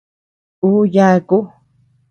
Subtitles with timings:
[0.69, 1.37] Ú yaku.